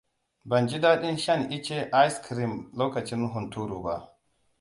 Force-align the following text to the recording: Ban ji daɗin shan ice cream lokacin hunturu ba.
Ban 0.49 0.67
ji 0.67 0.77
daɗin 0.83 1.17
shan 1.17 1.41
ice 1.51 2.21
cream 2.25 2.53
lokacin 2.77 3.29
hunturu 3.33 3.77
ba. 3.83 3.95